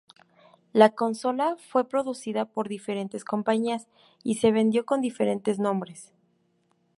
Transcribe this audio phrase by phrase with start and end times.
[0.73, 3.87] La consola fue producida por diferentes compañías
[4.23, 6.11] y se vendió con diferentes nombres.